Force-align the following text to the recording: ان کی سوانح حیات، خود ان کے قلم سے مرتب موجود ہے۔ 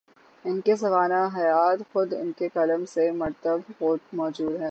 ان 0.45 0.61
کی 0.61 0.75
سوانح 0.75 1.27
حیات، 1.37 1.79
خود 1.93 2.13
ان 2.13 2.31
کے 2.31 2.49
قلم 2.53 2.85
سے 2.85 3.11
مرتب 3.11 3.59
موجود 4.13 4.53
ہے۔ 4.53 4.59